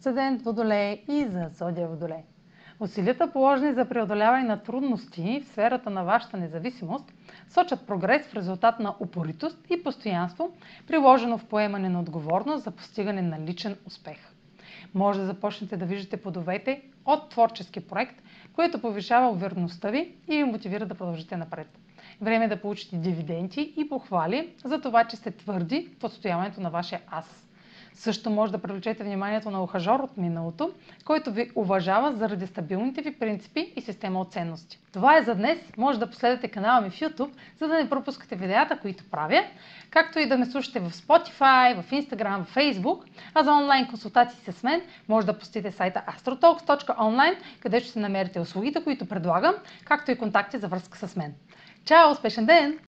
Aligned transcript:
асцендент 0.00 0.42
Водолей 0.42 1.04
и 1.08 1.24
за 1.24 1.48
Зодия 1.54 1.88
Водолей. 1.88 2.24
Усилията, 2.80 3.32
положени 3.32 3.72
за 3.72 3.84
преодоляване 3.84 4.44
на 4.44 4.62
трудности 4.62 5.40
в 5.44 5.48
сферата 5.48 5.90
на 5.90 6.04
вашата 6.04 6.36
независимост, 6.36 7.12
сочат 7.48 7.86
прогрес 7.86 8.26
в 8.26 8.34
резултат 8.34 8.80
на 8.80 8.94
упоритост 9.00 9.58
и 9.70 9.82
постоянство, 9.82 10.52
приложено 10.86 11.38
в 11.38 11.44
поемане 11.44 11.88
на 11.88 12.00
отговорност 12.00 12.64
за 12.64 12.70
постигане 12.70 13.22
на 13.22 13.40
личен 13.40 13.76
успех. 13.86 14.16
Може 14.94 15.20
да 15.20 15.26
започнете 15.26 15.76
да 15.76 15.84
виждате 15.86 16.22
плодовете 16.22 16.82
от 17.04 17.30
творчески 17.30 17.80
проект, 17.80 18.22
който 18.52 18.80
повишава 18.80 19.30
увереността 19.30 19.90
ви 19.90 20.14
и 20.28 20.36
ви 20.36 20.44
мотивира 20.44 20.86
да 20.86 20.94
продължите 20.94 21.36
напред. 21.36 21.78
Време 22.20 22.44
е 22.44 22.48
да 22.48 22.60
получите 22.60 22.96
дивиденти 22.96 23.74
и 23.76 23.88
похвали 23.88 24.54
за 24.64 24.80
това, 24.80 25.04
че 25.04 25.16
сте 25.16 25.30
твърди 25.30 25.88
в 26.00 26.04
отстояването 26.04 26.60
на 26.60 26.70
вашия 26.70 27.00
аз. 27.10 27.49
Също 27.94 28.30
може 28.30 28.52
да 28.52 28.58
привлечете 28.58 29.04
вниманието 29.04 29.50
на 29.50 29.62
ухажор 29.62 30.00
от 30.00 30.16
миналото, 30.16 30.70
който 31.04 31.32
ви 31.32 31.50
уважава 31.54 32.12
заради 32.12 32.46
стабилните 32.46 33.02
ви 33.02 33.12
принципи 33.12 33.72
и 33.76 33.80
система 33.80 34.20
от 34.20 34.32
ценности. 34.32 34.78
Това 34.92 35.18
е 35.18 35.22
за 35.22 35.34
днес. 35.34 35.58
Може 35.76 35.98
да 35.98 36.10
последвате 36.10 36.48
канала 36.48 36.80
ми 36.80 36.90
в 36.90 37.00
YouTube, 37.00 37.30
за 37.58 37.68
да 37.68 37.74
не 37.74 37.90
пропускате 37.90 38.36
видеята, 38.36 38.78
които 38.78 39.04
правя, 39.10 39.44
както 39.90 40.18
и 40.18 40.28
да 40.28 40.38
ме 40.38 40.46
слушате 40.46 40.80
в 40.80 40.90
Spotify, 40.90 41.82
в 41.82 41.90
Instagram, 41.90 42.44
в 42.44 42.54
Facebook. 42.54 43.02
А 43.34 43.44
за 43.44 43.52
онлайн 43.52 43.86
консултации 43.86 44.52
с 44.52 44.62
мен 44.62 44.82
може 45.08 45.26
да 45.26 45.38
посетите 45.38 45.72
сайта 45.72 46.02
astrotalks.online, 46.08 47.36
където 47.60 47.86
ще 47.86 47.98
намерите 47.98 48.40
услугите, 48.40 48.84
които 48.84 49.06
предлагам, 49.06 49.54
както 49.84 50.10
и 50.10 50.18
контакти 50.18 50.58
за 50.58 50.68
връзка 50.68 51.08
с 51.08 51.16
мен. 51.16 51.34
Чао! 51.84 52.10
Успешен 52.10 52.46
ден! 52.46 52.78